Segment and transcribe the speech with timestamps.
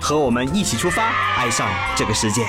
[0.00, 2.42] 和我们一起出发，爱上这个世界。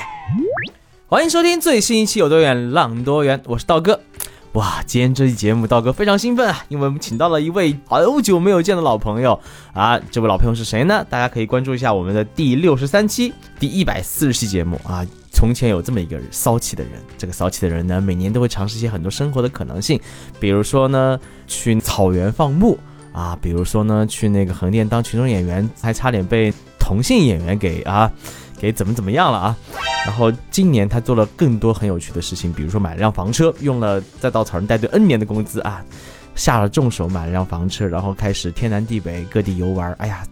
[1.06, 4.00] 欢迎收听最新一期《有多远浪多远》，我是道哥。
[4.52, 9.38] 哇，今天这期节目道哥非常兴奋啊，因为我们请到了一位好久没有见的老朋友
[9.72, 9.98] 啊。
[10.10, 11.04] 这位老朋友是谁呢？
[11.10, 15.04] 大家可以关注一下我们的第六十三期、第一百四十期节目啊。
[15.32, 20.00] 从前有这么一个骚气的人，这个骚气的人呢，每年都会尝试一些很多生活的可能性，
[20.38, 22.78] 比如说呢，去草原放牧
[23.12, 26.52] 啊，比如说呢，去那个横店当群众演员，还差点被
[26.90, 28.10] 同性演员给啊。
[28.58, 29.56] 给怎么怎么样了啊？
[30.04, 35.82] 然后今年他做了更多很有趣的事情，比如说买了辆房车，用了在稻草人带队 N 年的工资啊，
[36.34, 39.90] 下了重手买了辆房车，然后开始天南地北各地游玩。
[39.94, 40.22] 哎呀，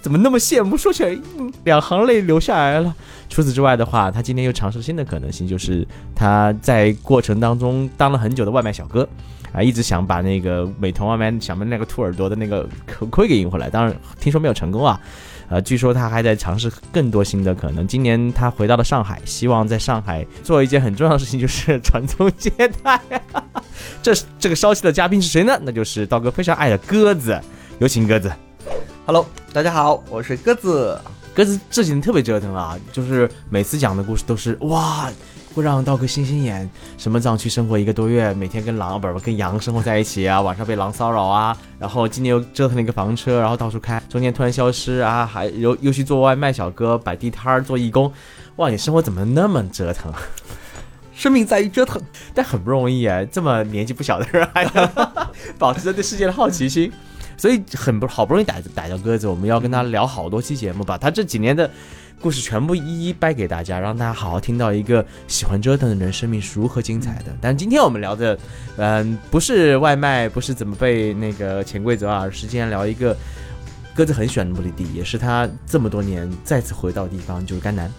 [0.00, 0.76] 怎么那么羡慕？
[0.76, 1.18] 说起来
[1.64, 2.94] 两行泪流下来了。
[3.28, 9.08] 除此之外的话，他今天又尝试新的可能性，就是他在过程当中当了很久的外卖小哥
[9.52, 15.00] 啊，一直想把那个美团外卖想把那个兔耳朵的那个口亏给赢回来，当然听说没有成功啊。
[15.48, 17.86] 呃，据说他还在尝试更多新的可能。
[17.86, 22.50] 今年他回到了上海，希望在上海做一件很重要的事情，就是 传宗接
[22.82, 23.00] 代。
[24.02, 25.58] 这这个烧气的嘉宾是谁呢？
[25.62, 27.40] 那就是刀哥非常爱的鸽子，
[27.78, 28.32] 有请鸽子。
[29.06, 30.98] Hello，大家好，我是鸽子。
[31.34, 35.10] 鸽子这几天特别折腾啊，就是每次讲的故事都是哇。
[35.54, 48.12] 会让道哥星星眼，什么藏区生活一个多月，每天跟狼不是跟羊生活在一起啊，晚上被狼骚扰啊，然后今年又折腾了一个房车，然后到处开，中间突然消失啊，还又又去做外卖小哥，摆地摊儿做义工，
[48.56, 50.12] 哇，你生活怎么那么折腾？
[51.14, 52.02] 生命在于折腾，
[52.34, 54.64] 但很不容易啊，这么年纪不小的人还
[55.56, 56.90] 保持着对世界的好奇心，
[57.36, 61.70] 所以很不好不容易逮逮到鸽子，我们要跟他聊好多期节目，把他这几年的。
[62.20, 67.26] 故事全部一一掰给大家，让大家好好听到一个喜欢折腾的人生命是如何精彩的。
[67.40, 68.38] 但今天我们聊的，
[68.76, 73.14] 嗯，不是外卖，不是怎么被那个潜规则啊，是今天聊一个
[73.94, 77.92] 鸽子很喜欢的目的地，也是他这么多年再次回到的地方，就是甘南。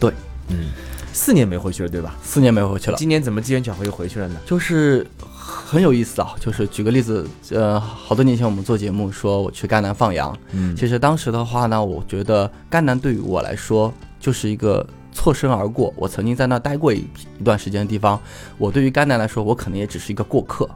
[0.00, 0.10] 对，
[0.48, 0.70] 嗯，
[1.12, 2.16] 四年没回去了，对吧？
[2.22, 4.40] 四年没回去了，今年怎么机缘巧合又回去了呢？
[4.46, 5.06] 就是。
[5.48, 17.06] 很有意思啊，就是举个例子，呃，好多年前我们做节目说我去甘南放羊，嗯，其实当时的话呢，我觉得甘南对于我来说就是一个错身而过，我曾经在那待过一
[17.38, 18.20] 一段时间的地方，
[18.58, 20.68] 我对于甘南来说，我可能也只是一个过客，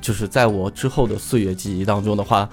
[0.00, 2.46] 就是在我之后的岁月记忆当中的话，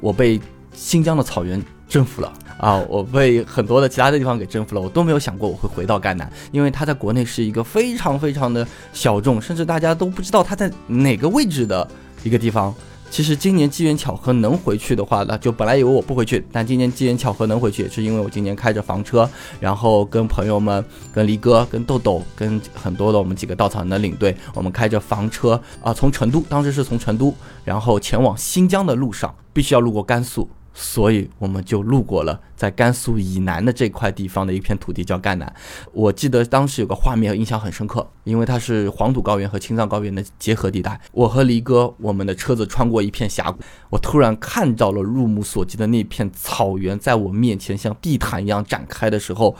[0.00, 0.40] 我被
[0.72, 2.32] 新疆的草原征服了。
[2.58, 11.88] 啊，我被很多的其他的地方给征服了，我都没有想过我会回到甘南，因为它在国内是一个非常非常的小众，甚至大家都不知道它在哪个位置的
[12.24, 12.74] 一个地方。
[13.10, 19.26] 其实今年机缘巧合能回去的话，那就本来以为我不回去，但今年机缘巧合能回去，也是因为我今年开着房车，
[19.58, 30.46] 然后跟朋友们、跟黎哥、跟豆豆、跟很多的我们几个稻草人的领队，我们开着房车啊，从成都，当时是从成都，然后前往新疆的路上，必须要路过甘肃。
[30.80, 35.52] 所以我们就路过了在甘肃以南的这块地方的一片土地，叫赣南。
[35.92, 41.00] 我记得当时有个画面印象很深刻，因为它是黄土高原和青藏高原的结合地带。
[41.10, 43.58] 我和黎哥，我们的车子穿过一片峡谷，
[43.90, 49.56] 我突然看到了入目所及的那片草原，在我面前像地毯一样展开的时候，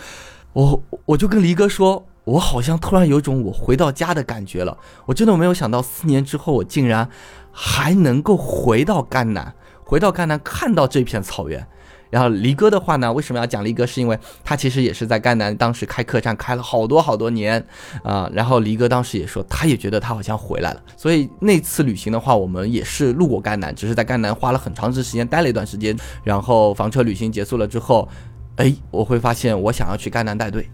[0.53, 4.79] 我我就跟黎哥说，我好像突然有种我回到家的感觉了。
[5.07, 7.11] 我真的没有想到，四年之后我竟然
[7.51, 9.53] 还能够回到赣南。
[9.89, 11.67] 回到甘南看到这片草原，
[12.11, 13.87] 然后离哥的话呢，为什么要讲离哥？
[13.87, 17.67] 是因为他其实也是在甘南当时开客栈开了好多好多年
[18.03, 18.31] 啊。
[18.35, 20.83] 然后离哥当时也说，他也觉得他好像回来了。
[20.95, 25.97] 所以那次旅行的话，我们也是路过甘南，只是在甘南花了很长时间待了一段时间。
[26.23, 28.07] 然后房车旅行结束了之后，
[28.57, 30.69] 哎，我会发现我想要去甘南带队。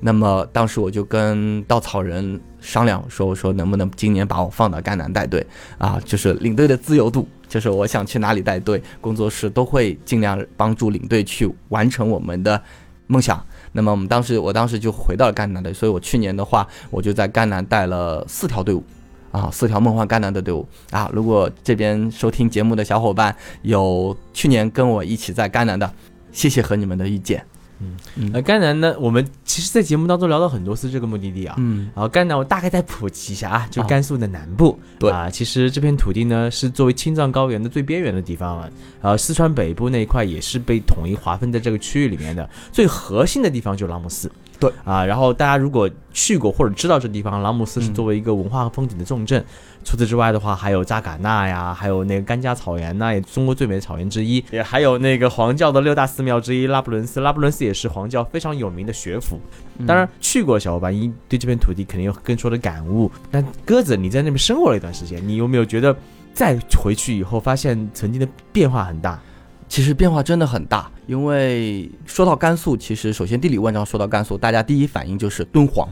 [0.00, 5.46] 那么当时我就跟稻草人商量说：“我说能不能今年把我放到甘南带队
[5.78, 6.00] 啊？
[6.04, 12.62] 就是领队的自由度。”就是我想去哪里带队，工作室都会尽量帮助领队去完成我们的
[13.08, 13.44] 梦想。
[13.72, 18.84] 那么我们当时，我当时就回到了甘南队，所以我去年的话，我就在甘南带了四条队伍，
[19.32, 21.10] 啊，四条梦幻甘南的队伍啊。
[21.12, 25.92] 如果这边收听节目的小伙伴有去年跟我一起在甘南的，
[26.30, 27.49] 谢谢和你们的意见。
[27.80, 28.94] 嗯，那甘南呢？
[29.00, 31.54] 我们其实，在节目当中聊了很多次这个目的地啊。
[31.58, 34.78] 嗯，然后甘南，我大概再普及一下啊，就甘肃的南部。
[34.98, 38.70] 对啊，其实这片土地呢，是作为青藏高原的最边缘的地方啊。
[39.00, 42.48] 呃，四川北部那一块也是被统一划分在这个区域里面的。
[42.70, 44.30] 最核心的地方就是拉姆斯
[44.60, 49.42] 对啊，然后大家如果去过或者知道这地方，朗姆斯是作为一个文化和风景的重镇。
[49.82, 54.44] 除此之外的话，还有扎尕那呀，还有那个甘加草原呐，也中国最美的草原之一。
[54.50, 59.40] 也还有那个黄教的六大寺庙之一拉卜伦寺，拉卜伦寺也是黄教非常有名的学府。
[59.86, 63.10] 当然，去过小伙伴一对这片土地肯定有更多的感悟。
[63.30, 65.96] 但鸽子，你在那边生活了一段时间，你有没有觉得
[66.34, 69.18] 再回去以后发现曾经的变化很大？
[69.66, 75.88] 其实变化真的很大，因为说到甘肃，其实首先地理问章说到甘肃，大家第一反应就是敦煌。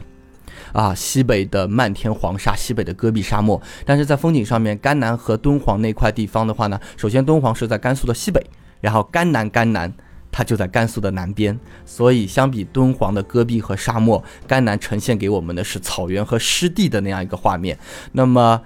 [0.71, 3.61] 啊，西北的漫天黄沙，西北的戈壁沙漠。
[3.85, 8.41] 但是在风景上面，甘南和敦煌那块地方的话呢，首先敦煌是在甘肃的西北，
[8.79, 9.93] 然后甘南甘南
[10.31, 11.59] 它就在甘肃的南边。
[11.85, 17.77] 所以相比敦煌的戈壁和沙漠，甘南呈现给我们的是草原和湿地的那样一个画面。
[18.13, 18.61] 那么，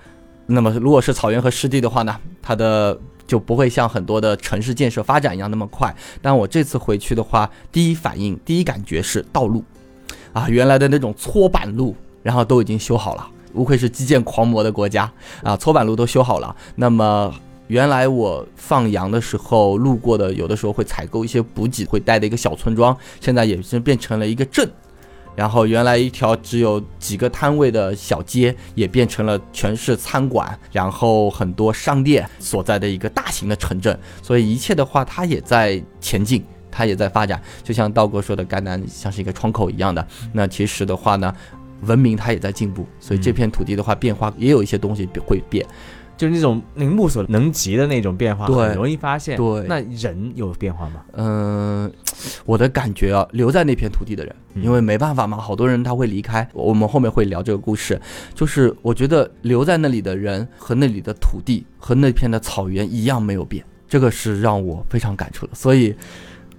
[0.45, 5.93] 那么如果是草原和湿地的话呢，它的就不会像很多的城市建设发展一样那么快。
[6.21, 9.63] 但我这次回去的话，第一反应、第一感觉是道路。
[10.33, 15.11] 啊，原来的那种搓板路，然后都已经修好了，无愧是基建狂魔的国家
[15.43, 15.55] 啊！
[15.55, 16.55] 搓板路都修好了。
[16.73, 17.31] 那么，
[17.67, 24.67] 原来我放羊的时候路过的，有的时候会采购一些补给，会带的一个小村庄，现在也是变成了一个镇。
[25.35, 33.97] 然后，原来一条只有几个摊位的小街，也变成了全是餐馆，然后很多商店所在的一个大型的城镇。
[34.21, 36.43] 所以，一切的话，它也在前进。
[36.75, 40.03] 它也在发展，就像道哥说的，甘南像是一个窗口一样的。
[40.31, 41.31] 那其实的话呢，
[41.81, 45.63] 文明它也在进步，所以这片土地的话，变化也有一些东西会变，
[46.15, 49.37] 就是那种那目所能及的那种变化，对，很容易发现。
[49.37, 51.01] 对，那人有变化吗？
[51.13, 51.91] 嗯，
[52.45, 56.47] 我的感觉啊，留在那片土地的人，因为没办法嘛，好多人他会离开。
[56.53, 57.99] 我们后面会聊这个故事，
[58.33, 65.95] 就是我觉得留在那里的人和那里的土地和那片的草原一样没有变，这个是让我非常感触的，所以。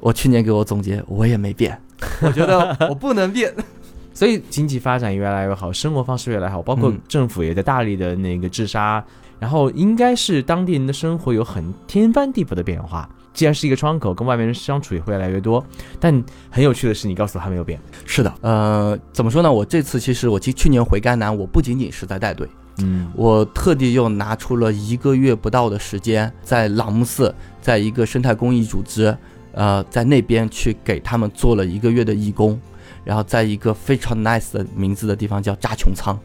[0.01, 1.81] 我去年给我总结，我也没变，
[2.21, 3.51] 我觉得我不能变，
[4.13, 9.03] 所以经济发展越来越好，生活方式越来越好，包括政府也在大力的那个治沙，
[9.45, 13.07] 然后应该是当地人的生活有很天翻地覆的变化。
[13.35, 15.63] 既然是一个窗口，跟外面人相处也会越来越多。
[16.01, 17.79] 但很有趣的是，你告诉我还没有变。
[18.07, 19.53] 是的，呃，怎么说呢？
[19.53, 22.49] 我这次其实我去去年回甘南，我不仅仅是在带队，
[22.79, 29.15] 嗯，我特地又拿出了一个月不到的时间，在朗木寺，在一个生态公益组织。
[29.53, 32.59] 呃，在那边去给他们做了一个月的义工，
[33.05, 36.19] 然后在一个非常 nice 的名字的地方叫扎琼仓，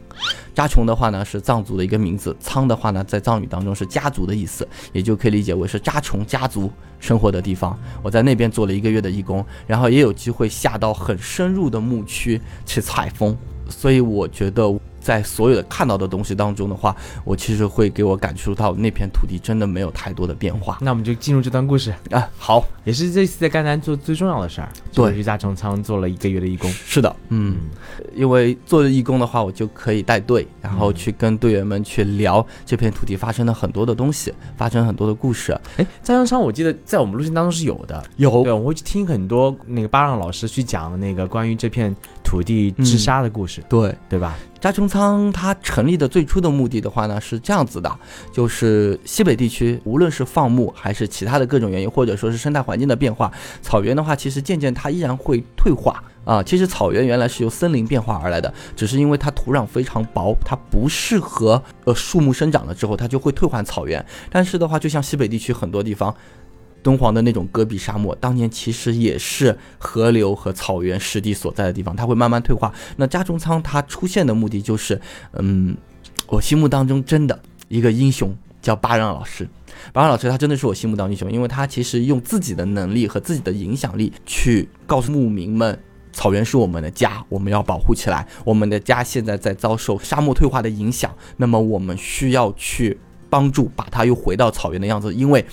[0.54, 7.78] 扎琼的话呢是藏族的一个名字，仓的话呢在藏语当中是家族的意思，也就可以理解为是扎琼家族生活的地方。
[8.02, 13.36] 我在那边做了一个月的义工，然后也有机会下到很深入的牧区去采风，
[13.68, 14.78] 所以我觉得。
[15.00, 16.94] 在所有的看到的东西当中的话，
[17.24, 20.78] 我其实会给我感受到那片土地真的没有太多的变化。
[20.80, 26.70] 那我们就进入这段故事啊，好，也是这次在甘南做最重要的事儿，对，去加成仓做了一个月的义工。
[26.70, 27.56] 是的，嗯，
[28.14, 35.58] 因为做义工的话，我就可以带队，然后去跟队员们去聊这片土地发生了很多的东西，发生很多的故事。
[35.76, 44.36] 哎，加成仓我记得在我们路线当中是有的，有，对，我会去听很多那个巴让老师去讲那个关于这片土地治沙的故事，对，对吧？
[44.60, 47.90] 扎琼仓它成立的最初的目的的话呢是这样子的，
[48.30, 53.32] 就是西北地区无论是放牧还是其他的各种原因，或者说是生态环境的变化，
[53.62, 56.42] 草原的话其实渐渐它依然会退化啊。
[56.42, 64.04] 其实草原原来是由森林变化而来的，只是因为它土壤非常薄，它不适合呃树木生长了之后，它就会退换草原。
[64.30, 66.14] 但是的话，就像西北地区很多地方。
[66.82, 72.72] 敦煌的那种戈壁沙漠，当年其实也是河流和草原湿地所在的地方，它会慢慢退化。
[72.96, 75.00] 那加中仓它出现的目的就是，
[75.34, 75.76] 嗯，
[76.26, 79.48] 我心目当中真的一个英雄叫巴让老师。
[79.92, 85.78] 巴让老师他真的是我心目当英雄，因为他其实用自己的能力和自己的影响力去告诉牧民们，
[86.12, 88.26] 草原是我们的家，我们要保护起来。
[88.44, 95.44] 我们的家现在在遭受沙漠退化的影响，那么我们需要去帮助把它又回到草原的样子，因为。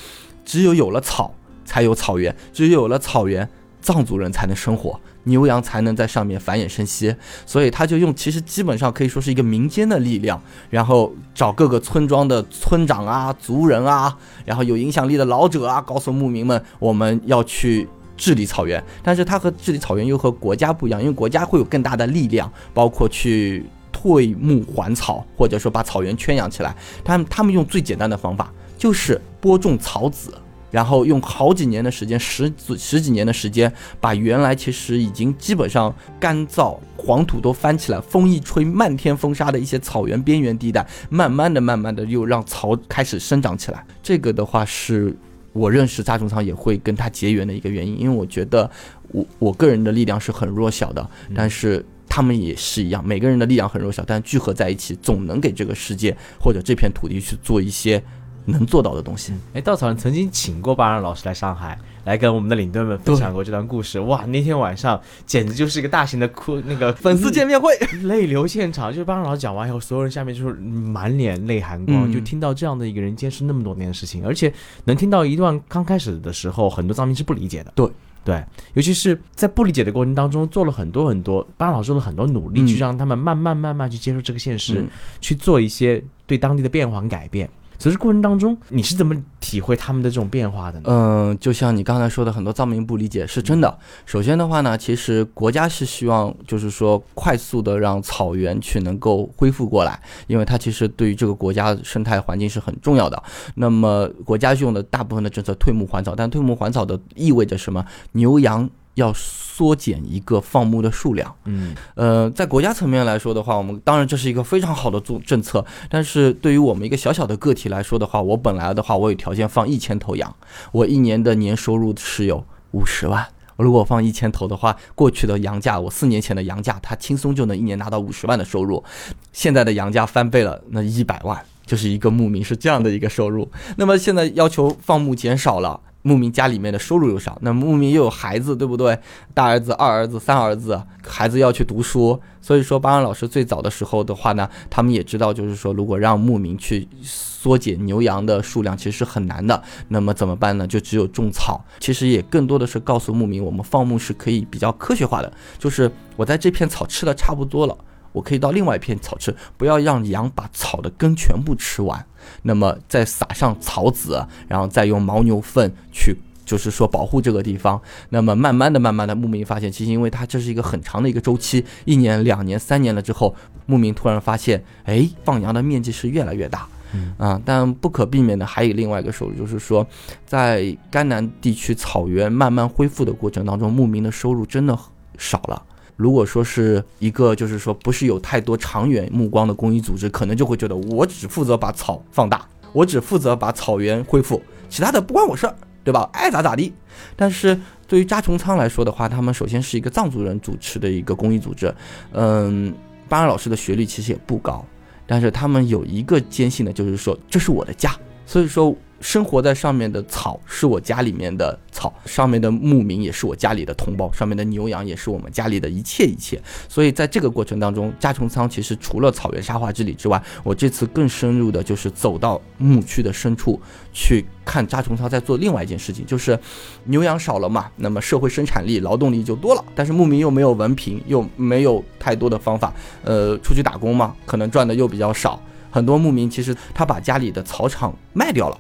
[0.47, 1.33] 只有有了草，
[1.65, 3.47] 才有草原；只有有了草原，
[3.81, 7.13] 藏族人才能生活，牛羊才能在上面繁衍生息。
[7.45, 17.85] 所以他就用，其实基本上可以说是一个民间的力量，然后找各个村庄的村长啊、族人啊，然后有影响力的老者啊，告诉牧民们，我们要去
[18.15, 18.81] 治理草原。
[19.03, 26.73] 但是他和治理草原又和国家不一样，因为国家会有更大的力量，包括去退牧还草，或者说把草原圈养起来。
[27.03, 28.49] 他们他们用最简单的方法。
[28.77, 30.33] 就是播种草籽，
[30.71, 43.85] 然后用好几年的时间，十十几年的时间，把原来其实已经基本上干燥、黄土都翻起来，风一吹漫天风沙的一些草原边缘地带，慢慢的、慢慢的又让草开始生长起来。
[44.03, 45.15] 这个的话是。
[45.53, 48.69] 我认识扎中仓也会跟他结缘的一个原因，因为我觉得
[49.07, 57.99] 我我个人的力量是很弱小的，但是他们也是一样，每个人的力量很弱小，但聚合在一起，总能给这个世界或者这片土地去做一些
[58.47, 59.33] 能做到的东西。
[59.53, 63.99] 哎，稻草人曾经请过巴尔老师来上海，来跟我们的领队们分享过这段故事。
[63.99, 68.91] 哇，那天晚上简直就是一个大型的哭那个粉丝见面会， 泪流现场。
[68.91, 74.51] 就是巴尔老师讲完以后，所有人下面就是满脸泪含光，嗯就听到这样的一个人坚持那么多年的事情，而且
[74.85, 77.71] 能听到一段刚开始的时候，很多藏民是不理解的。
[77.75, 77.89] 对。
[78.25, 84.89] 对，尤其是在不理解的过程当中，做了很多很多，巴尔老师做了很多努力，嗯去让他们慢慢慢慢去接受这个现实，嗯
[85.21, 87.49] 去做一些对当地的变化和改变。
[87.79, 90.85] 所以这过程当中，你是怎么体会他们的这种变化的呢？
[90.87, 93.77] 嗯，就像你刚才说的，很多藏民不理解是真的。
[94.05, 103.21] 首先的话呢，其实国家是希望，就是说快速的让草原去能够恢复过来，因为它其实对于这个国家生态环境是很重要的。
[103.55, 107.85] 那么国家用的大部分的政策退牧还草，但退牧还草的意味着什么？
[108.13, 111.33] 牛羊要缩减一个放牧的数量。
[111.45, 120.35] 嗯呃，在国家层面来说的话，我们当然这是一个非常好的政政策，但是对于我们一个小小的个体来说的话，我本来的话，我有条件放一千头羊，
[120.71, 123.25] 我一年的年收入是有五十万。
[123.57, 128.83] 如果我放一千头的话，过去的羊价，我四年前的羊价，它轻松就能一年拿到五十万的收入。
[129.31, 133.49] 现在的羊价翻倍了，那一百万就是一个牧民是这样的一个收入。
[133.77, 135.79] 那么现在要求放牧减少了。
[136.07, 138.97] 牧民家里面的收入又少，那牧民又有孩子，对不对？
[139.33, 149.61] 大儿子、二儿子、三儿子，孩子要去读书，所以说巴恩老师最早的时候的话呢，他们也知道，就是说如果让牧民去缩减牛羊的数量，其实是很难的。
[149.89, 150.65] 那么怎么办呢？
[150.65, 151.61] 就只有种草。
[151.81, 157.77] 其实也更多的是告诉牧民，我们放牧是可以比较科学化的，就是我在这片草吃的差不多了。
[158.17, 162.03] 我可以到另外一片草吃，不要让羊把草的根全部吃完。
[162.41, 167.79] 那么再撒上草籽，然后再用牦牛粪去，就是说保护这个地方。
[168.09, 173.33] 那么慢慢的、慢慢的，牧民发现，其实因为它这是一个很长的一个周期，一年、两年、三年了之后，
[173.65, 176.67] 牧民突然发现，哎，放羊的面积是越来越大。
[176.93, 179.85] 嗯啊，但不可避免的还有另外一个收入，就是说，
[180.25, 184.77] 在甘南地区草原慢慢恢复的过程当中，牧民的收入真的
[185.17, 185.61] 少了。
[185.97, 196.07] 如果说是一个，就是说不是有太多长远目光的公益组织，可能就会觉得我只负责把草放大，我只负责把草原恢复，其他的不关我事儿，对吧？
[196.13, 196.71] 爱咋咋地。
[197.15, 201.73] 但是对于扎琼仓来说的话，他们首先是一个藏族人主持的一个公益组织，
[202.13, 202.73] 嗯，
[203.09, 204.63] 巴尔老师的学历其实也不高，
[205.07, 207.93] 但是他们有一个坚信的，就是说这是我的家，
[208.25, 208.75] 所以说。
[208.99, 216.41] 生活在上面的草是我家里面的草，上面的牧民也是我家里的同胞，上面的牛羊也是我们家里的一切一切。
[216.67, 223.59] 所以在这个过程当中，加重仓其实除了草原沙化之旅之外，我这次更深入的就是走到牧区的深处
[223.93, 226.37] 去看扎重仓在做另外一件事情，就是
[226.85, 232.73] 牛羊少了嘛，那么社会生产力、劳动力就多了，但是牧民又没有文凭，又没有太多的方法，
[233.03, 235.39] 呃，出去打工嘛，可能赚的又比较少。
[235.69, 238.57] 很多牧民其实他把家里的草场卖掉了。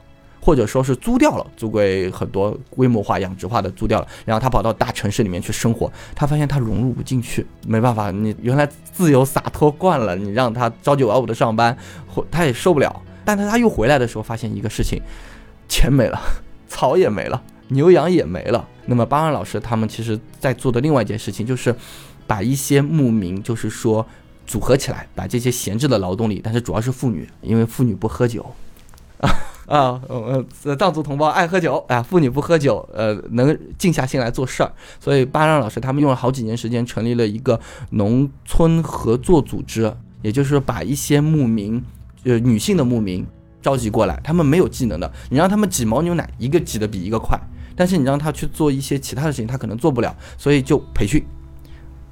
[0.47, 11.77] 或者说是租掉了，租给很多规模化养殖化的租掉了，然后他跑到大城市里面去生活，他发现他融入不进去，没办法，你原来自由洒脱惯了，你让他朝九晚五的上班，
[12.31, 13.01] 他也受不了。
[13.25, 15.01] 但是他又回来的时候，发现一个事情，
[15.67, 16.17] 钱没了，
[16.69, 18.65] 草也没了，牛羊也没了。
[18.85, 21.75] 那么巴安老师他们其实在做的另外一件事情，就是
[22.25, 24.07] 把一些牧民，就是说
[24.45, 28.45] 组合起来，把这些闲置的劳动力，但是主要是妇女，因为妇女不喝酒。
[29.67, 34.71] 啊，呃，藏族同胞爱喝酒啊，妇女不喝酒，呃，能静下心来做事儿。
[34.99, 37.59] 所以巴让老师他们用了好几年时间，成立了一个
[37.89, 41.83] 农村合作组织，也就是把一些牧民，
[42.23, 43.27] 呃，女性的牧民
[43.61, 47.37] 召集过来，他们没有技能的，你让他们挤牦牛奶，一个挤得比一个快，
[47.75, 51.21] 但是你让他去做一些其他的事情，他可能做不了，所以就培训。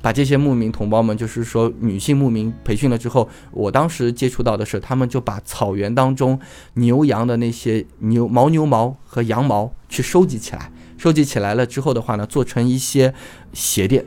[0.06, 6.40] 把这些牧民同胞们，就是说女性牧民培训了之后，我当时接触到的是，他们就把草原当中
[6.76, 13.16] 牛羊的那些牛牦牛毛和羊毛去收集起来，收集起来了之后的话呢，做成一些
[13.52, 14.06] 鞋垫，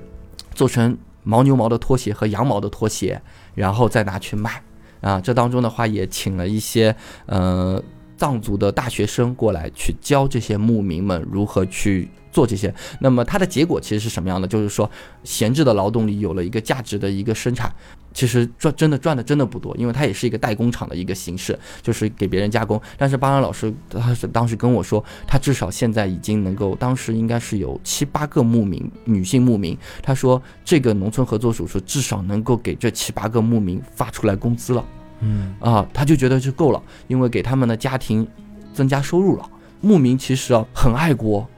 [0.54, 3.20] 做成牦牛毛的拖鞋和羊毛的拖鞋，
[3.56, 4.62] 然后再拿去卖。
[5.00, 6.94] 啊，这当中的话也请了一些
[7.26, 7.82] 呃
[8.16, 12.08] 藏族的大学生过来去教这些牧民们如何去。
[12.30, 14.46] 做这些，那么它的结果其实是什么样的？
[14.46, 14.90] 就是说，
[15.24, 17.72] 闲置的劳动力有了一个价值的一个生产，
[18.12, 22.80] 其实赚真的赚的真的不多，因为它也是一个代工厂的一个形式，就是给别人加工。
[22.96, 34.84] 但是巴安老师他是当时跟我说，他至少现在已经能够，当时应该是有七八个牧民，女性牧民，他说这个农村合作组织至少能够给这七八个牧民发出来工资了，
[35.20, 38.26] 嗯啊，他就觉得就够了，因为给他们的家庭
[38.72, 39.48] 增加收入了。
[39.80, 41.48] 牧民其实啊很爱国。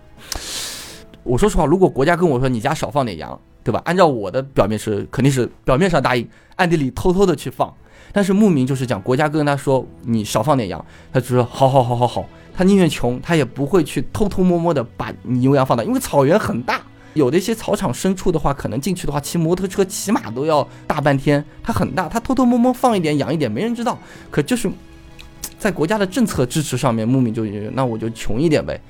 [1.23, 3.81] 我说实话，如果国家跟我说你家少放点羊，对吧？
[3.85, 7.73] 按照我的表面是肯定是表面上答应，暗地里偷偷的去放。
[8.13, 16.81] 但是牧民就是讲，国家跟他说你少放点羊，他就说好好好好好，他宁愿穷，他也不会去偷偷摸摸的把牛羊放到，因为草原很大，
[17.15, 23.97] 有的一些草场深处的话，可能进去的话骑摩托车起码都要大半天，它很大，他偷偷摸摸放一点养一点，没人知道。
[24.31, 24.69] 可就是
[25.59, 28.81] 在国家的政策支持上面，牧民就那我就穷一点呗。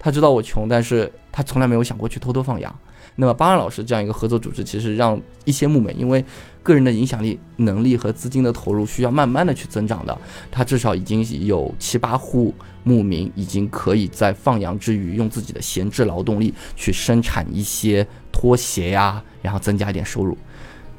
[0.00, 2.74] 他知道我穷，但是他从来没有想过去偷偷放羊。
[3.16, 6.24] 那么巴尔老师这样一个合作组织，其实让一些牧民，因为
[6.62, 10.18] 个人的影响力、能力和资金的投入需要慢慢的去增长的，
[10.50, 20.38] 他至少已经有七八户牧民已经可以在放羊之余，用自己的闲置劳动力去生产一些拖鞋呀，然后增加一点收入。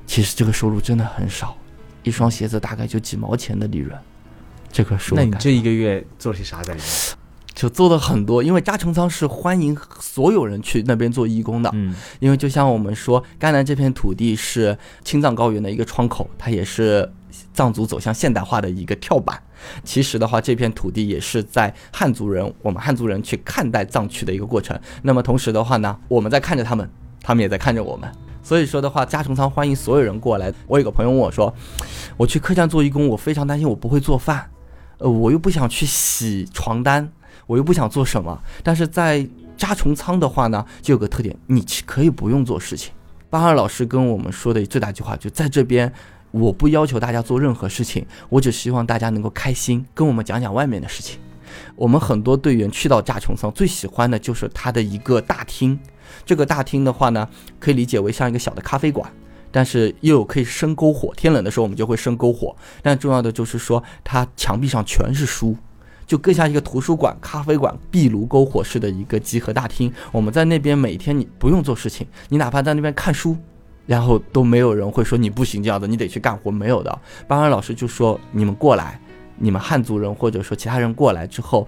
[0.06, 1.58] 其实这个收入真的很少，
[2.04, 3.98] 一双鞋子大概就几毛钱的利润。
[4.72, 6.90] 这个是那你这一个月做了些啥在里面？
[7.62, 11.70] 就做了很多，因为扎成仓是欢迎所有人去那边做义工的。
[11.76, 17.08] 嗯，因为就像我们说，甘南这片土地是青藏高原的一个窗口，它也是
[17.54, 19.40] 藏族走向现代化的一个跳板。
[19.84, 24.76] 其实的话，这片土地也是在汉族人，我们汉族人去看待藏区的一个过程。
[25.04, 26.90] 那么同时的话呢，我们在看着他们，
[27.22, 28.12] 他们也在看着我们。
[28.42, 30.52] 所以说的话，加成仓欢迎所有人过来。
[30.66, 31.54] 我有个朋友问我说，
[32.18, 34.50] 我去客栈做义工，我非常担心我不会做饭，
[34.98, 37.08] 呃，我又不想去洗床单。
[37.52, 39.28] 我又不想做什么，但是在
[39.58, 42.94] 扎虫仓的话呢，就有个特点，你可以不用做事情。
[43.30, 45.92] 巴尔老师跟我们说的最大一句话，就在这边，
[46.32, 51.20] 我不要求大家做任何事情，我只希望大家能够开心，跟我们讲讲外面的事情。
[51.76, 55.78] 我们很多队员去到扎虫仓，最喜欢的就是它的一个大厅。
[56.26, 57.28] 这个大厅的话呢，
[57.60, 59.12] 可以理解为像一个小的咖啡馆，
[59.52, 61.14] 但是又有可以生篝火。
[61.18, 62.56] 天冷的时候，我们就会生篝火。
[62.82, 65.54] 但重要的就是说，它墙壁上全是书。
[66.12, 69.90] 就更像一个图书馆、咖啡馆、壁炉篝火式的一个集合大厅。
[70.12, 73.38] 我们在那边每天你不用做事情，你哪怕在那边看书，
[73.86, 77.00] 然后都没有人会说你不行这样的，你得去干活，没有的。
[77.30, 79.00] 巴尔老师就说：“你们过来，
[79.38, 81.66] 你们汉族人或者说其他人过来之后，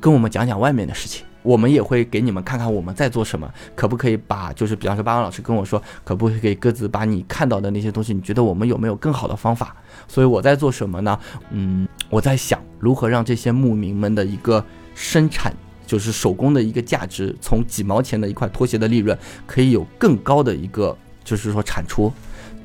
[0.00, 9.76] 跟我们讲讲外面的事情。”我们也会给你们看看我们在做什么，可不可以把就是比方说巴王老师跟我说，可不可以各自把你看到的那些东西，你觉得我们有没有更好的方法？
[10.08, 11.16] 所以我在做什么呢？
[11.50, 14.64] 嗯，我在想如何让这些牧民们的一个
[14.96, 15.54] 生产，
[15.86, 22.12] 就是手工的一个价值，从几毛钱的一块拖鞋的利润，可以有更高的一个就是说产出。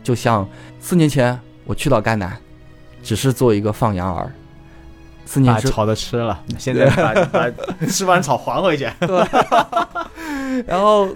[0.02, 0.48] 就像
[0.80, 2.36] 四年前我去到甘南，
[3.04, 4.32] 只是做一个放羊儿。
[5.26, 7.50] 四年把草的吃了， 现在把把
[7.88, 8.90] 吃完草还回去。
[9.00, 9.28] 对，
[10.68, 11.08] 然后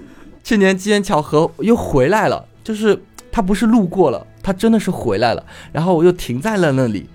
[0.44, 2.98] 去年机缘巧合又回来了，就是
[3.32, 5.46] 他不是路过了，他真的是回来了。
[5.72, 7.10] 然后我又停在了那里，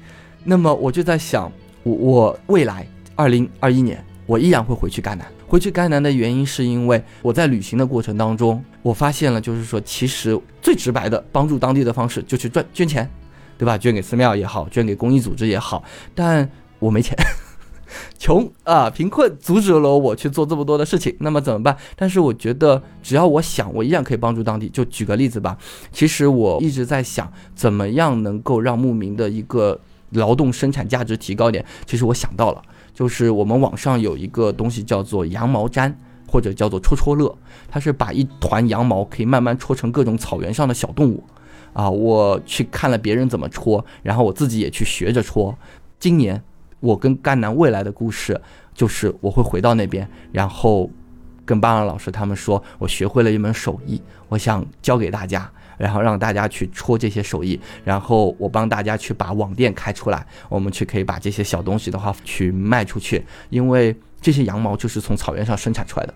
[0.45, 1.51] 那么我就在想，
[1.85, 5.27] 我我未来二零二一年我依然会回去甘南。
[5.49, 13.11] 回去甘南的原因是因为我在旅行的过程当中，我发现了，就是说其实最直白的帮助当地的方式就去赚捐钱，
[13.59, 13.79] 对吧？
[13.79, 15.83] 捐给寺庙也好，捐给公益组织也好，
[16.15, 16.49] 但。
[16.81, 17.17] 我没钱，
[18.19, 21.15] 穷啊，贫困阻止了我去做这么多的事情。
[21.21, 21.77] 那么怎么办？
[21.95, 24.69] 但是我觉得，只要我想，我依然可以帮助当地。
[24.69, 25.57] 就举个例子吧，
[25.93, 29.79] 其实我一直在想，怎么样能够让牧民的一个
[30.11, 31.65] 劳动生产价值提高点。
[31.87, 32.63] 其实我想到了，
[32.95, 35.93] 就是我们网上有一个东西叫做羊毛毡，
[36.27, 37.37] 或者叫做戳戳乐，
[37.69, 41.23] 它是把一团羊毛可以慢慢戳成各种草原上的小动物。
[41.73, 45.59] 啊，我去看了别人怎么戳，然后我自己也去学着戳。
[45.99, 46.43] 今年。
[46.81, 48.41] 我跟甘南未来的故事，
[48.75, 50.91] 就是我会回到那边，然后
[51.45, 66.15] 跟巴尔老师他们说，我学会了一门手艺，我想教给大家，然后让大家去戳这些手艺，然后我帮大家去把网店开出来，我们去可以把这些小东西的话去卖出去，因为这些羊毛就是从草原上生产出来的，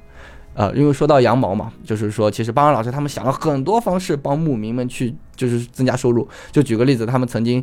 [0.54, 7.62] 呃，因为说到羊毛嘛，就是说其实巴尔老师他们想了很多方式帮牧民们去就是增加收入，就举个例子，他们曾经。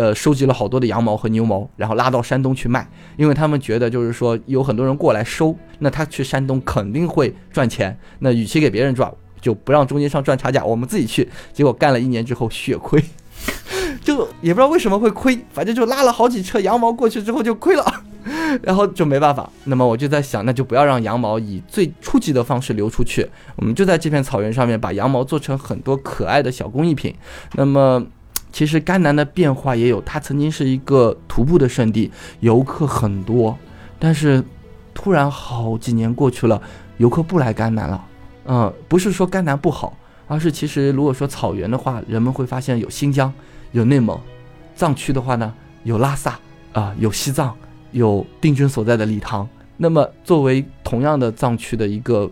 [0.00, 7.94] 呃，收集了好多的羊毛和牛毛，然后拉到山东去卖，因为他们觉得就是说有很多人过来收，那他去山东肯定会赚钱。
[8.20, 11.28] 那与其给别人赚，就不让中间商赚差价，我们自己去。
[11.52, 13.04] 结果干了一年之后血亏，
[14.02, 17.84] 就也不知道为什么会亏，反正就拉了好几车羊毛过去之后就亏了，
[18.62, 19.50] 然后就没办法。
[19.64, 27.14] 那么我就在想，那就不要让羊毛以最初级的方式流出去，我们就在这片草原上面把羊毛做成很多可爱的小工艺品。
[27.52, 28.02] 那么。
[28.52, 32.10] 其实甘南的变化也有，它曾经是一个徒步的圣地，
[32.40, 33.56] 游客很多，
[33.98, 34.42] 但是
[34.92, 36.60] 突然好几年过去了，
[36.98, 38.04] 游客不来甘南了。
[38.46, 43.32] 嗯，不是说甘南不好，而是其实如果说草原的话，人们会发现有新疆，
[43.72, 44.18] 有内蒙，
[44.74, 46.38] 藏区的话呢有拉萨
[46.72, 47.54] 啊，有西藏，
[47.92, 49.48] 有定军所在的理塘。
[49.76, 52.30] 那么作为同样的藏区的一个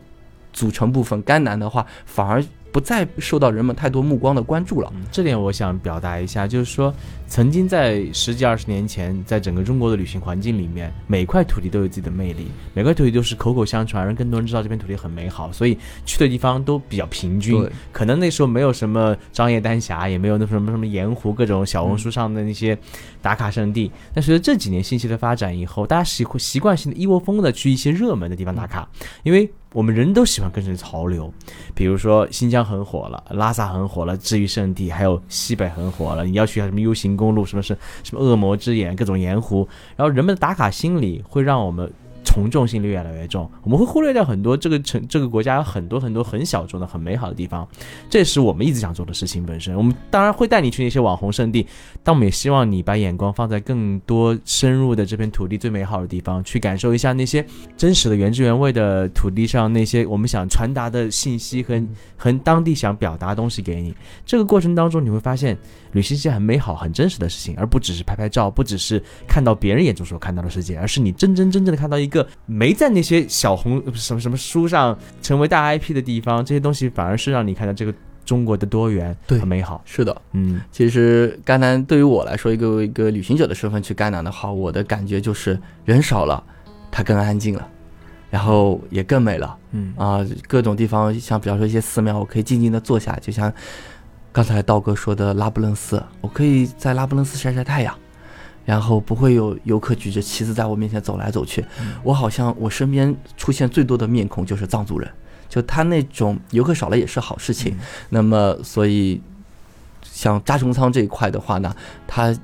[0.52, 4.92] 组成部分，甘南的话反而不再受到人们太多目光的关注了。
[4.94, 6.94] 嗯，这点我想表达一下，就是说，
[7.26, 17.68] 曾经在十几二十年前，在整个中国的旅行环境里面，每块土地都有自己的魅力，每块土地都是口口相传，让更多人知道这片土地很美好，所以去的地方都比较平均。
[17.92, 22.76] 可能那时候没有什么张掖丹霞，也没有那什么什么盐湖各种小红书上的那些
[23.22, 23.90] 打卡圣地。
[24.14, 28.88] 但随着这几年信息的发展以后，大家习习惯性的一窝蜂的去一些热门的地方打卡，
[29.22, 31.32] 因为我们人都喜欢跟着潮流。
[31.74, 36.24] 比如说新疆很火了，拉萨很火了，治愈圣地，还有西北很火了。
[36.24, 41.90] 你要去什么 U 型公路，什么是什么恶魔之眼，各种盐湖，然后人们的打卡心理会让我们。
[42.28, 47.66] 从众心理越来越重，我们会忽略掉很多这个城这个国家有很多很多很小众的很美好的地方，
[48.10, 49.74] 这是我们一直想做的事情本身。
[49.74, 51.66] 我们当然会带你去那些网红圣地，
[52.02, 57.42] 但我们也希望你把眼光放在更多深入的这片土地最美好的地方，去感受一下那些
[57.78, 61.82] 真实的原汁原味的土地上那些我们想传达的信息和
[62.18, 63.94] 和当地想表达的东西给你。
[64.26, 65.56] 这个过程当中，你会发现
[65.92, 72.27] 旅行是件很美好、很真实的事情，而不只是拍拍照，不只是看到别人眼中所看到的世界，而是你真真正正的看到一个。
[72.46, 79.82] 没在那些小红什么什么书上成为大 IP 的地方，这些东西反而是让你看到这个中国的多元很美好。
[79.84, 86.42] 是的，嗯，其实甘南对于我来说，一个一个旅行者的身份去甘南的话，我的感觉就是人少了，
[86.90, 87.68] 它更安静了，
[88.30, 89.56] 然后也更美了。
[89.72, 93.52] 嗯啊，各种地方像比方说一些寺庙，我可以静静的坐下，就像
[94.32, 97.94] 刚才道哥说的拉卜楞寺，我可以在拉卜楞寺晒晒太阳。
[98.68, 101.64] 然后不会有游客举着旗子在我面前走来走去，
[102.02, 105.10] 我好像我身边出现最多的面孔就是藏族人，
[105.48, 107.74] 就他那种游客少了也是好事情。
[108.10, 109.22] 那么所以
[110.02, 111.74] 像扎穷仓这一块的话呢，
[112.06, 112.36] 他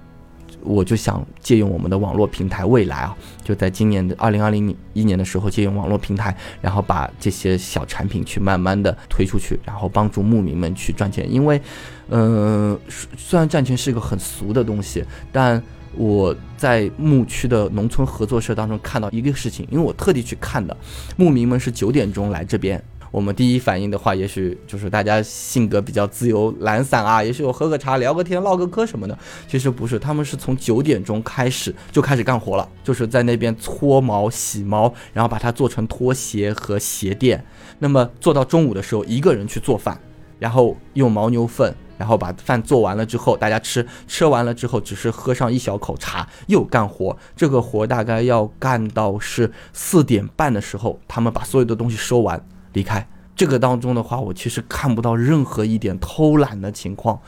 [0.62, 11.30] 我就想借用我们的网络平台未来啊，就在今年的二零二零一年的时候，借用网络平台，然后把这些小产品去慢慢的推出去，然后帮助牧民们去赚钱。
[11.30, 11.60] 因为，
[12.08, 12.80] 嗯，
[13.18, 15.62] 虽然赚钱是一个很俗的东西，但
[15.96, 20.76] 我在牧区的农村合作社当中看到一个事情，因为我特地去看的，
[21.16, 22.83] 牧民们是九点钟来这边。
[23.11, 29.16] 我们第一反应的话，也许就是大家性格比较自由懒散啊，也许我喝个茶、聊个天、唠个嗑什么的。
[29.46, 37.44] 其实不是，他们是从九点钟开始就开始干活了，就是在那边搓毛、洗毛，然后把它做成拖鞋和鞋垫。
[37.78, 39.96] 那么做到中午的时候，一个人去做饭，
[40.40, 41.72] 然后用牦牛粪。
[41.98, 47.16] 然后把饭做完了之后，大家吃，吃完了之后只是喝上一小口茶，又干活。
[47.37, 53.07] 这个活大概要干到是四点半的时候，他们把所有的东西收完离开。
[53.37, 57.18] 这个当中的话，我其实看不到任何一点偷懒的情况。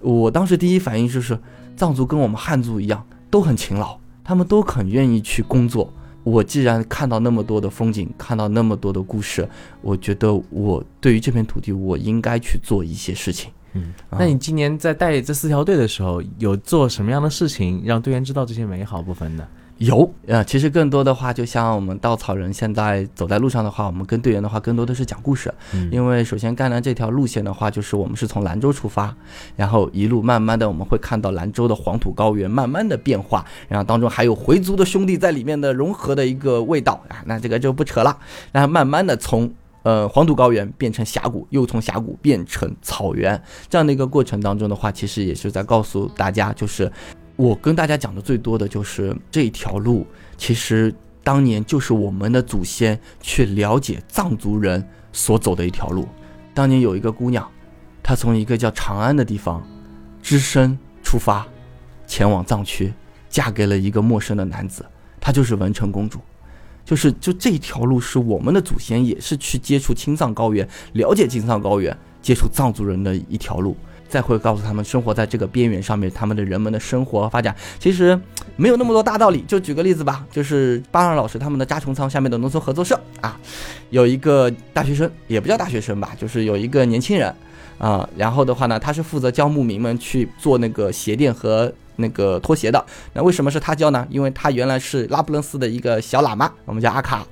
[0.00, 1.38] 我当时第一反应就是，
[1.76, 5.92] 藏族跟我们汉族一样，都很勤劳，他们都很愿意去工作。
[6.22, 9.48] 我既然看到那么多的风景，看到那么多的故事，
[9.80, 13.50] 我觉得我对于这片土地，我应该去做一些事情。
[13.76, 19.46] 嗯，那你今年在带这四条队的时候，有做什么样的事情让队员知道这些美好部分呢？
[19.78, 25.52] 有，呃，其实更多的话，就像我们稻草人现在走在路上的话，我们跟队员的话，更多的是讲故事。
[25.74, 29.14] 嗯因为首先甘南这条路线的话，就是我们是从兰州出发，
[29.54, 38.16] 然后一路慢慢的我们会看到兰州的黄土高原慢慢的变化，然后当中还有回族的兄弟在里面的融合的一个味道啊，那这个就不扯了，
[38.52, 39.52] 然后慢慢的从。
[39.86, 46.90] 呃，黄土高原变成峡谷，又从峡谷变成草原，这样的一个过程当中的话，其实也是在告诉大家，就是
[47.36, 50.04] 我跟大家讲的最多的就是这一条路，
[50.36, 56.08] 其实当年就是我们的祖先去了解藏族人所走的一条路。
[56.52, 57.48] 当年有一个姑娘，
[58.02, 59.64] 她从一个叫长安的地方，
[60.20, 61.46] 只身出发，
[62.08, 62.92] 前往藏区，
[63.28, 64.84] 嫁给了一个陌生的男子，
[65.20, 66.18] 她就是文成公主。
[66.86, 73.76] 就是就这一条路是我们的祖先也是去接触青藏高原，了解青藏高原，接触藏族人的一条路，
[74.08, 78.16] 再会告诉他们生活在这个边缘上面，他们的人们的生活和发展其实
[78.54, 79.44] 没有那么多大道理。
[79.48, 83.36] 就举个例子吧，就是巴让老师他们的扎虫仓下面的农村合作社啊，
[83.90, 87.34] 有一个大学生，也不叫大学生吧，就是有一个年轻人
[87.78, 91.72] 啊，然后的话呢，他是负责教牧民们去做那个鞋垫和。
[91.96, 94.06] 那个拖鞋的，那为什么是他教呢？
[94.10, 97.26] 因为他原来是拉布楞斯的一个小喇嘛，我们叫阿卡。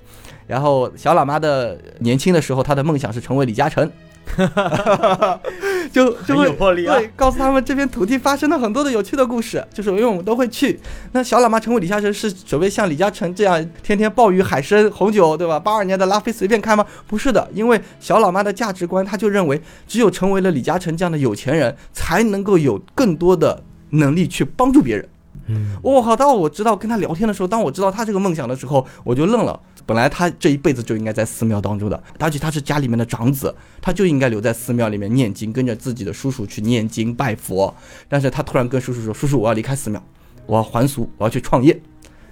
[0.47, 3.91] 然后小喇嘛的年轻的时候，他的梦想是成为李嘉诚，
[5.91, 10.79] 就 就会对告诉他们这片土地发生了很多的有趣的故事，就是因为我们都会去。
[11.13, 15.59] 那小喇嘛成为李嘉诚是准备像李嘉诚这样天天鲍鱼海参红酒，对吧？
[15.59, 16.85] 八二年的拉菲随便开吗？
[17.07, 23.63] 不是的，因为小喇嘛的价值观，他就认为只有成为了李嘉诚这样的有钱人，才能够有更多的。
[23.95, 25.09] 能力去帮助别人，
[25.47, 26.15] 嗯，我靠！
[26.17, 29.59] 当我知道跟他聊天的时候，当我知道他这个梦想的时候，我就愣了。
[29.87, 37.75] 本来他这一辈子就应该在寺庙当中的，而且他是家里面的长子，他就应该留在寺庙里面念经，跟着自己的叔叔去念经拜佛。
[38.09, 40.03] 但是他突然跟叔叔说：“叔叔，我要离开寺庙，
[40.47, 41.79] 我要还俗，我要去创业。”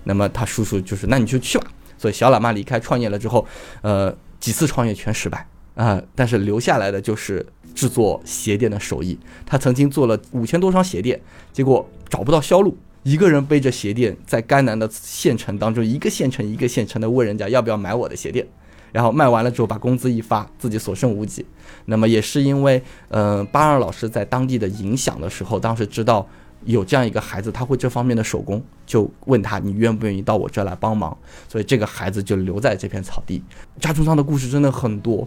[0.05, 1.67] 那么他叔叔就是：“那你就去吧。”
[1.99, 3.47] 所以小喇嘛离开创业了之后，
[3.83, 7.45] 呃，几次创业全失败啊、但是留下来的就是
[7.75, 9.19] 制作鞋垫的手艺。
[9.45, 11.21] 他曾经做了五千多双鞋垫，
[11.53, 18.47] 结果找不到销路，一个人背着鞋垫在甘南的县城当中，一个县城一个县城的问人家要不要买我的鞋垫，
[18.93, 21.45] 然后卖完了之后把工资一发，自己所剩无几。
[21.87, 26.27] 那么也是因为，呃，巴尔老师在当地的影响的时候，当时知道
[26.65, 31.17] 有这样一个孩子，他会这方面的手工，就问他你愿不愿意到我这来帮忙，
[31.49, 33.43] 所以这个孩子就留在这片草地。
[33.81, 35.27] 扎冲仓的故事真的很多。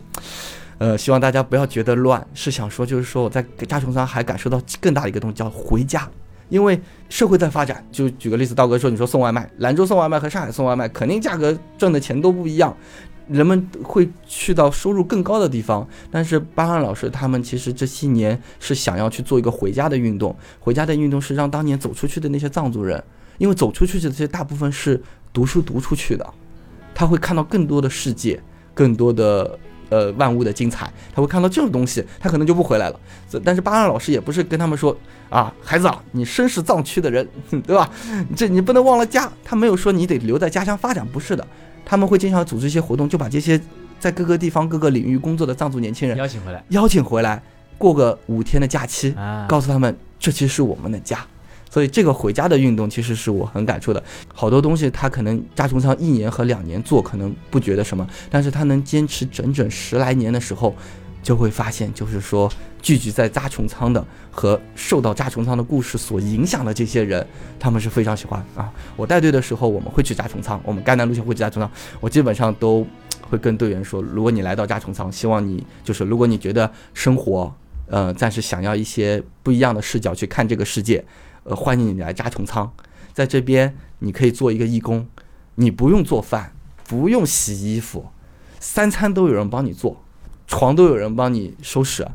[0.77, 6.09] 呃，希望大家不要觉得乱，是想说，就是说我在扎冲仓还感受到更大的一个东西，叫回家。
[6.49, 12.75] 因为社会在发展，就举个例子，道哥说，你说送外卖，兰州送外卖和上海送外卖，肯定价格挣的钱都不一样，
[13.27, 15.87] 人们会去到收入更高的地方。
[16.11, 23.03] 但是巴汉老师他们其实这些年是想要去做一个回家的运动，回家的运动是让当年走出去的那些藏族人，
[23.39, 25.01] 因为走出去的这些大部分是
[25.33, 26.33] 读书读出去的，
[26.93, 28.39] 他会看到更多的世界，
[28.75, 29.57] 更多的。
[29.89, 32.99] 呃，万物的精彩，他会看到这种东西，他可能就不回来了。
[33.29, 34.95] 这但是巴汉老师也不是跟他们说
[35.29, 37.89] 啊，孩子啊，你身是藏区的人，对吧？
[38.35, 39.31] 这你不能忘了家。
[39.43, 41.45] 他没有说你得留在家乡发展，不是的。
[41.85, 43.59] 他们会经常组织一些活动，就把这些
[43.99, 47.41] 在各个地方、各个领域工作的藏族年轻人邀请回来邀请回来，
[47.77, 51.19] 过个五天的假期，啊，告诉他们这其实是我们的家。
[51.75, 54.01] 所以这个回家的运动其实是我很感触的。
[54.33, 60.73] 好多东西他可能扎冲仓一年和两年做可能不觉得什么，但是他能坚持整整十来年的时候，
[61.21, 62.49] 就会发现，就是说
[62.81, 67.27] 聚集在扎冲仓的和受到扎冲仓的故事所影响的这些人，
[67.59, 68.71] 他们是非常喜欢啊。
[68.95, 72.87] 我带队的时候，我们会去扎冲仓，我们甘南路线会去扎冲仓，我基本上都
[73.29, 77.53] 会跟队员说，如果你来到扎冲仓，希望你就是如果你觉得生活，
[77.87, 81.03] 呃，暂时想要一些不一样的视角去看这个世界。
[81.45, 82.71] 呃，欢迎你来扎虫仓，
[83.13, 85.07] 在这边你可以做一个义工，
[85.53, 86.53] 你不用做饭，
[86.87, 88.07] 不用洗衣服，
[88.59, 90.03] 三餐都有人帮你做，
[90.47, 92.07] 床都有人帮你收拾，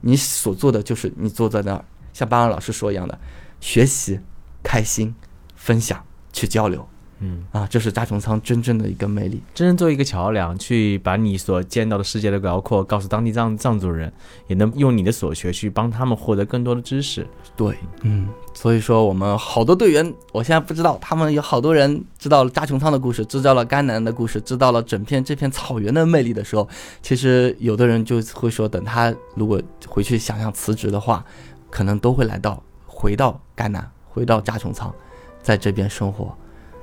[0.00, 3.18] 你所做的就是你坐在那儿，像巴尔老师说一样的，
[3.60, 4.20] 学习、
[4.62, 5.14] 开心、
[5.54, 6.88] 分享、去交流，
[7.20, 9.42] 嗯啊，这是扎虫仓真正的一个魅力。
[9.54, 14.12] 真正做一个桥梁，去把你所见到的世界的辽阔告诉当地藏藏族人，
[14.46, 17.26] 也能用你的所学去帮他们获得更多的知识。
[17.56, 26.68] 对，嗯，所以说我们好多队员，我现在不知道，他们有好多人知道了扎琼仓的故事，知道了甘南的故事，知道了整片这片草原的魅力的时候，
[27.02, 31.24] 其实有的人就会说，等他如果回去想想辞职的话，
[31.68, 34.94] 可能都会来到回到甘南，回到扎琼仓，
[35.42, 36.32] 在这边生活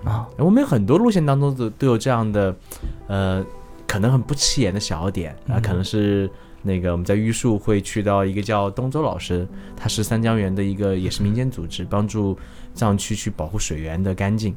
[0.03, 0.27] 啊。
[0.37, 2.55] 我们有很多路线当中都都有这样的，
[3.07, 3.45] 呃，
[3.87, 6.29] 可能很不起眼的小点啊，嗯可能是
[6.61, 12.37] 那个我们在玉树会去到一个叫东周老师，他是三江源的一个也是民间组织，帮助
[12.73, 14.53] 藏区去保护水源的干净。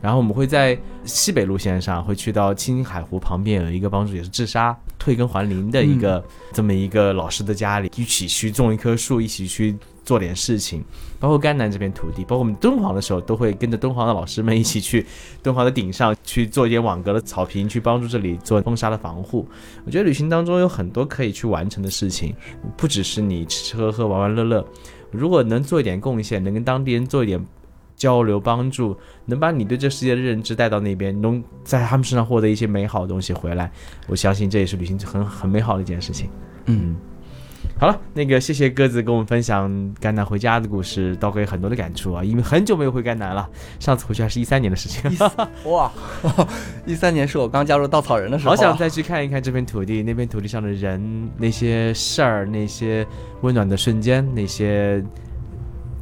[0.00, 10.84] 然后我们会在西北路线上会去到青海湖旁边有一个帮助也是治沙退耕还林的一个、这么一个老师的家里，一起去种一棵树，一起去做点事情。
[11.18, 15.04] 包括甘南这片土地，包括我们敦煌的时候，都会跟着敦煌的老师们一起去
[15.42, 19.48] 敦煌的顶上去做一点网格的草坪，去帮助这里做风沙的防护。
[19.84, 22.34] 我觉得旅行当中有很多可以去完成的事情，
[22.76, 24.66] 不只是你吃吃喝喝玩玩乐乐。
[25.10, 27.44] 如果能做一点贡献，能跟当地人做一点
[28.00, 33.70] 交流帮助，能把你对这世界的认知带到那边，能在他们身上获得一些美好的东西回来，
[34.08, 36.30] 我相信这也是旅行很很美好的一件事情。
[36.64, 36.96] 嗯，
[37.78, 43.46] 好了，那个谢谢鸽子跟我们分享甘南回家的故事，道哥有很多的感触啊，因为很久没有回甘南了，
[43.78, 45.10] 上次回去还是一三年的事情，
[45.70, 45.92] 哇，
[46.86, 53.06] 一三年是我刚加入稻草人的时候，好想再去看一看这片土地，那片土地上的人，那些事儿，那些
[53.42, 55.04] 温暖的瞬间，那些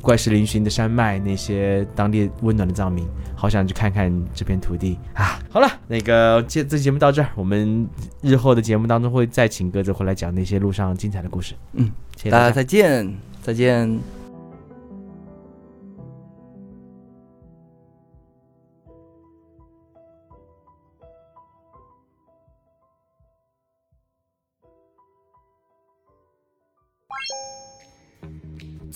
[0.09, 5.39] 怪石嶙峋的山脉，那些当地温暖的藏民，好想去看看这片土地啊！
[5.51, 7.87] 好了，那个这这期节目到这儿，我们
[8.23, 11.53] 日后的节目当中会再请鸽子回来讲那些路上精彩的故事。
[11.75, 12.31] 嗯，谢谢。
[12.31, 14.18] 大家再见，再见。